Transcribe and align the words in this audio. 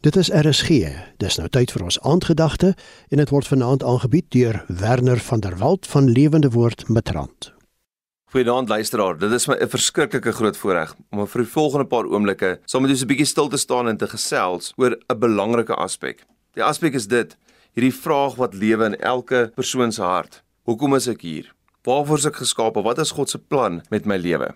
Dit 0.00 0.16
is 0.16 0.30
RSG. 0.32 0.68
Dis 1.20 1.34
nou 1.36 1.44
tyd 1.52 1.74
vir 1.74 1.82
ons 1.84 1.98
aandgedagte 2.08 2.70
en 3.12 3.20
dit 3.20 3.28
word 3.28 3.48
vanaand 3.50 3.82
aangebied 3.84 4.30
deur 4.32 4.56
Werner 4.72 5.20
van 5.20 5.42
der 5.44 5.58
Walt 5.60 5.84
van 5.92 6.08
Lewende 6.08 6.48
Woord 6.54 6.86
Matrant. 6.88 7.50
Goeienaand 8.32 8.72
luisteraar. 8.72 9.18
Dit 9.20 9.32
is 9.36 9.46
my 9.46 9.58
'n 9.60 9.68
verskriklike 9.68 10.32
groot 10.32 10.56
voorreg 10.56 10.94
om 11.10 11.26
vir 11.26 11.42
die 11.42 11.52
volgende 11.52 11.84
paar 11.84 12.08
oomblikke 12.08 12.60
saam 12.64 12.82
met 12.82 12.90
julle 12.90 13.04
'n 13.04 13.12
bietjie 13.12 13.26
stil 13.26 13.48
te 13.48 13.56
staan 13.56 13.88
en 13.88 13.96
te 13.96 14.06
gesels 14.06 14.72
oor 14.76 14.96
'n 14.96 15.18
belangrike 15.18 15.74
aspek. 15.74 16.24
Die 16.54 16.64
aspek 16.64 16.94
is 16.94 17.06
dit: 17.06 17.36
hierdie 17.74 17.94
vraag 17.94 18.36
wat 18.36 18.54
lewe 18.54 18.84
in 18.84 19.00
elke 19.00 19.52
persoon 19.54 19.92
se 19.92 20.02
hart. 20.02 20.42
Hoekom 20.64 20.94
is 20.94 21.08
ek 21.08 21.20
hier? 21.20 21.54
Waarvoor 21.82 22.16
is 22.16 22.26
ek 22.26 22.36
geskaap? 22.36 22.74
Wat 22.74 22.98
is 22.98 23.10
God 23.10 23.30
se 23.30 23.38
plan 23.38 23.82
met 23.90 24.06
my 24.06 24.16
lewe? 24.16 24.54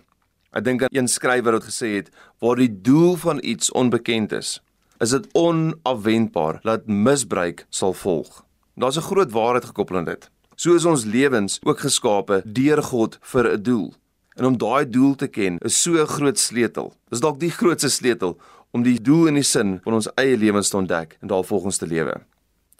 Ek 0.51 0.63
dink 0.63 0.81
aan 0.81 0.89
een 0.91 1.07
skrywer 1.07 1.51
wat 1.51 1.69
gesê 1.69 1.95
het: 1.95 2.09
"Waar 2.39 2.55
die 2.55 2.81
doel 2.81 3.15
van 3.15 3.39
iets 3.43 3.71
onbekend 3.71 4.31
is, 4.31 4.61
is 5.05 5.13
dit 5.13 5.27
onafwendbaar 5.37 6.59
dat 6.63 6.87
misbruik 6.87 7.65
sal 7.69 7.93
volg. 7.93 8.45
Daar's 8.75 8.97
'n 8.97 9.09
groot 9.09 9.31
waarheid 9.31 9.65
gekoppel 9.65 9.97
aan 9.97 10.05
dit. 10.05 10.29
So 10.55 10.73
is 10.73 10.85
ons 10.85 11.03
lewens 11.03 11.59
ook 11.63 11.79
geskape 11.79 12.41
deur 12.45 12.83
God 12.83 13.17
vir 13.21 13.51
'n 13.51 13.61
doel. 13.61 13.93
En 14.35 14.45
om 14.45 14.57
daai 14.57 14.89
doel 14.89 15.15
te 15.15 15.27
ken 15.27 15.57
is 15.57 15.81
so 15.81 15.91
'n 15.91 16.07
groot 16.07 16.39
sleutel. 16.39 16.93
Dis 17.09 17.19
dalk 17.19 17.39
die 17.39 17.51
grootste 17.51 17.89
sleutel 17.89 18.37
om 18.71 18.83
die 18.83 19.01
doel 19.01 19.27
en 19.27 19.33
die 19.33 19.43
sin 19.43 19.79
van 19.83 19.93
ons 19.93 20.13
eie 20.15 20.37
lewens 20.37 20.69
te 20.69 20.77
ontdek 20.77 21.17
en 21.21 21.27
daarvolgens 21.27 21.77
te 21.77 21.87
lewe. 21.87 22.21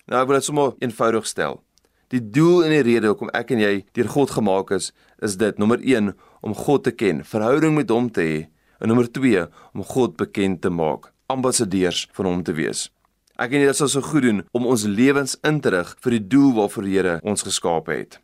Nou 0.05 0.21
ek 0.21 0.27
wil 0.27 0.35
dit 0.35 0.43
sommer 0.43 0.73
eenvoudig 0.79 1.27
stel. 1.27 1.63
Die 2.07 2.29
doel 2.29 2.63
en 2.63 2.70
die 2.70 2.81
rede 2.81 3.07
hoekom 3.07 3.29
ek 3.29 3.51
en 3.51 3.59
jy 3.59 3.85
deur 3.91 4.07
God 4.07 4.29
gemaak 4.29 4.71
is, 4.71 4.93
is 5.21 5.37
dit 5.37 5.57
nommer 5.57 5.79
1 5.81 6.15
om 6.41 6.55
God 6.55 6.84
te 6.84 6.91
ken, 6.91 7.26
verhouding 7.26 7.76
met 7.76 7.89
hom 7.89 8.12
te 8.12 8.21
hê 8.21 8.48
en 8.79 8.87
nommer 8.87 9.12
2 9.12 9.48
om 9.73 9.84
God 9.84 10.15
bekend 10.17 10.62
te 10.62 10.70
maak 10.70 11.14
ambassadeurs 11.27 12.07
van 12.13 12.25
hom 12.25 12.43
te 12.43 12.53
wees. 12.53 12.89
Ek 13.35 13.52
en 13.52 13.65
jy 13.65 13.73
sal 13.75 13.89
so 13.91 14.02
goed 14.02 14.23
doen 14.23 14.43
om 14.55 14.67
ons 14.71 14.85
lewens 14.88 15.35
in 15.43 15.59
te 15.59 15.73
rig 15.73 15.89
vir 16.03 16.15
die 16.15 16.27
doel 16.35 16.54
waarvoor 16.55 16.87
die 16.87 16.95
Here 16.95 17.20
ons 17.23 17.43
geskaap 17.43 17.90
het. 17.91 18.20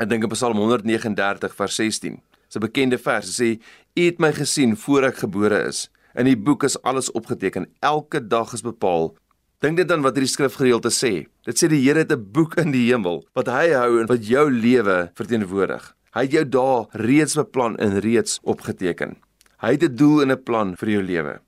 Ek 0.00 0.08
dink 0.10 0.24
in 0.24 0.32
Psalm 0.32 0.58
139 0.58 1.54
vers 1.54 1.76
16. 1.78 2.20
Dis 2.48 2.56
'n 2.56 2.66
bekende 2.66 2.98
vers. 2.98 3.28
Sê: 3.40 3.60
"U 3.96 4.00
het 4.02 4.18
my 4.18 4.32
gesien 4.32 4.76
voor 4.76 5.04
ek 5.04 5.16
gebore 5.16 5.68
is. 5.68 5.88
In 6.14 6.26
die 6.26 6.36
boek 6.36 6.64
is 6.64 6.82
alles 6.82 7.10
opgeteken. 7.12 7.66
Elke 7.80 8.20
dag 8.20 8.52
is 8.52 8.62
bepaal." 8.62 9.14
Dink 9.60 9.76
dit 9.76 9.92
aan 9.92 10.02
wat 10.02 10.16
hierdie 10.16 10.32
skrifgedeelte 10.32 10.90
sê. 10.90 11.26
Dit 11.46 11.56
sê 11.56 11.68
die 11.68 11.84
Here 11.86 11.98
het 11.98 12.12
'n 12.12 12.32
boek 12.32 12.56
in 12.58 12.72
die 12.72 12.90
hemel 12.90 13.24
wat 13.34 13.46
hy 13.46 13.70
hou 13.70 14.00
en 14.00 14.06
wat 14.06 14.26
jou 14.26 14.50
lewe 14.50 15.10
verteenwoordig. 15.14 15.94
Hy 16.14 16.22
het 16.22 16.32
jou 16.32 16.44
daar 16.44 16.86
reeds 16.92 17.34
beplan 17.34 17.76
en 17.76 18.00
reeds 18.00 18.40
opgeteken. 18.42 19.16
Hy 19.62 19.70
het 19.70 19.82
'n 19.84 19.96
doel 19.96 20.22
en 20.22 20.30
'n 20.32 20.42
plan 20.42 20.76
vir 20.76 20.88
jou 20.88 21.02
lewe. 21.02 21.40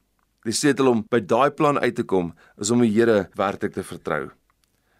Die 0.44 0.52
sleutel 0.52 0.90
om 0.90 0.98
by 1.08 1.22
daai 1.24 1.50
plan 1.56 1.78
uit 1.80 1.94
te 1.96 2.04
kom 2.04 2.34
is 2.60 2.68
om 2.74 2.82
die 2.84 2.90
Here 2.92 3.30
werklik 3.38 3.72
te 3.72 3.84
vertrou. 3.86 4.26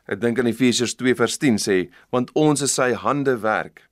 Ek 0.09 0.21
dink 0.21 0.39
aan 0.41 0.49
Efesiërs 0.49 0.97
2:10 0.97 1.59
sê, 1.61 1.77
want 2.13 2.33
ons 2.35 2.63
is 2.65 2.73
sy 2.73 2.95
hande 2.97 3.37
werk. 3.43 3.83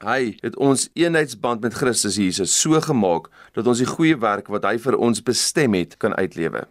Hy 0.00 0.36
het 0.40 0.56
ons 0.56 0.88
eenheidsband 0.96 1.60
met 1.60 1.76
Christus 1.76 2.16
Jesus 2.16 2.56
so 2.56 2.80
gemaak 2.80 3.28
dat 3.52 3.66
ons 3.66 3.78
die 3.84 3.88
goeie 3.88 4.16
werk 4.16 4.48
wat 4.48 4.64
hy 4.64 4.78
vir 4.78 4.96
ons 4.96 5.20
bestem 5.20 5.76
het 5.76 5.98
kan 5.98 6.16
uitlewe. 6.16 6.64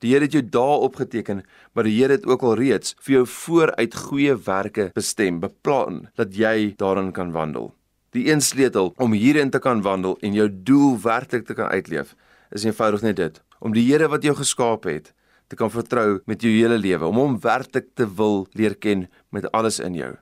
Die 0.00 0.12
Here 0.12 0.24
het 0.28 0.36
jou 0.36 0.44
daar 0.44 0.84
opgeteken, 0.84 1.42
maar 1.72 1.84
die 1.84 1.96
Here 1.96 2.12
het 2.12 2.26
ook 2.26 2.42
al 2.42 2.56
reeds 2.60 2.94
vir 3.00 3.14
jou 3.14 3.26
vooruit 3.26 3.94
goeie 3.94 4.36
werke 4.36 4.90
bestem, 4.94 5.40
beplan 5.40 6.08
dat 6.14 6.36
jy 6.36 6.74
daarin 6.76 7.12
kan 7.12 7.32
wandel. 7.32 7.72
Die 8.12 8.28
een 8.30 8.40
sleutel 8.40 8.92
om 8.96 9.12
hierin 9.12 9.50
te 9.50 9.58
kan 9.58 9.82
wandel 9.82 10.16
en 10.20 10.34
jou 10.34 10.48
doel 10.48 10.96
werklik 11.00 11.46
te 11.46 11.54
kan 11.54 11.68
uitleef, 11.72 12.14
is 12.50 12.64
eenvoudig 12.64 13.02
net 13.02 13.16
dit: 13.16 13.42
om 13.60 13.72
die 13.72 13.86
Here 13.86 14.08
wat 14.08 14.22
jou 14.22 14.34
geskaap 14.36 14.84
het 14.84 15.12
te 15.48 15.56
kan 15.56 15.70
vertrou 15.70 16.20
met 16.26 16.42
jou 16.42 16.52
hele 16.52 16.78
lewe, 16.78 17.06
om 17.06 17.16
hom 17.16 17.40
werklik 17.40 17.94
te 17.96 18.06
wil 18.18 18.46
leer 18.52 18.76
ken 18.76 19.08
met 19.32 19.50
alles 19.52 19.80
in 19.80 19.94
jou. 19.94 20.14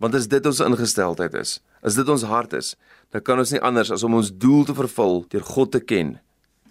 Want 0.00 0.14
as 0.14 0.26
dit 0.26 0.46
ons 0.46 0.60
ingesteldheid 0.64 1.34
is, 1.34 1.60
as 1.82 1.94
dit 1.94 2.08
ons 2.08 2.24
hart 2.24 2.52
is, 2.56 2.74
dan 3.12 3.22
kan 3.22 3.38
ons 3.38 3.52
nie 3.52 3.60
anders 3.60 3.92
as 3.92 4.02
om 4.02 4.16
ons 4.16 4.32
doel 4.32 4.64
te 4.64 4.74
vervul 4.74 5.26
deur 5.28 5.44
God 5.44 5.72
te 5.72 5.80
ken 5.80 6.16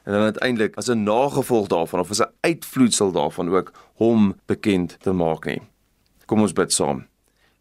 en 0.02 0.16
dan 0.16 0.22
uiteindelik 0.34 0.76
as 0.76 0.90
'n 0.90 1.04
nagevolg 1.04 1.68
daarvan 1.68 2.00
of 2.00 2.10
as 2.10 2.22
'n 2.22 2.34
uitvloedsel 2.42 3.12
daarvan 3.12 3.50
ook 3.50 3.72
hom 3.96 4.36
bekend 4.46 5.00
te 5.00 5.12
maak 5.12 5.46
nie. 5.46 5.62
Kom 6.26 6.42
ons 6.42 6.54
bid 6.54 6.74
saam. 6.74 7.06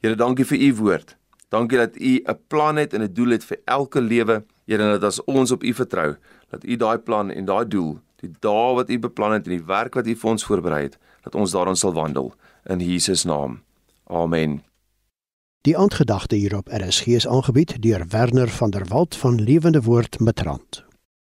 Here, 0.00 0.14
dankie 0.14 0.44
vir 0.44 0.58
u 0.58 0.74
woord. 0.74 1.16
Dankie 1.48 1.78
dat 1.78 2.00
u 2.00 2.22
'n 2.24 2.38
plan 2.48 2.76
het 2.76 2.94
en 2.94 3.02
'n 3.02 3.12
doel 3.12 3.30
het 3.30 3.44
vir 3.44 3.58
elke 3.64 4.00
lewe. 4.00 4.44
Here, 4.66 4.98
dat 4.98 5.04
as 5.04 5.24
ons 5.24 5.50
op 5.50 5.62
u 5.62 5.74
vertrou, 5.74 6.16
dat 6.50 6.64
u 6.64 6.76
daai 6.76 6.98
plan 6.98 7.30
en 7.30 7.44
daai 7.44 7.66
doel 7.68 7.98
die 8.20 8.32
dae 8.44 8.74
wat 8.76 8.90
U 8.90 8.98
beplan 8.98 9.32
het 9.36 9.48
en 9.48 9.56
die 9.56 9.66
werk 9.66 9.96
wat 9.96 10.08
U 10.08 10.16
vir 10.22 10.30
ons 10.30 10.44
voorberei 10.44 10.82
het, 10.88 10.98
dat 11.24 11.34
ons 11.34 11.54
daarin 11.56 11.78
sal 11.78 11.94
wandel 11.96 12.32
in 12.68 12.82
Jesus 12.84 13.24
naam. 13.24 13.60
Amen. 14.04 14.60
Die 15.64 15.76
aandgedagte 15.76 16.36
hierop 16.36 16.68
is 16.68 17.26
aangebied 17.26 17.82
deur 17.82 18.06
Werner 18.08 18.48
van 18.48 18.70
der 18.70 18.86
Walt 18.88 19.16
van 19.16 19.40
Lewende 19.40 19.82
Woord 19.82 20.20
Matrant. 20.20 20.89